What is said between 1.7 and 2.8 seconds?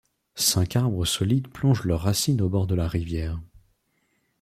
leurs racines au bord de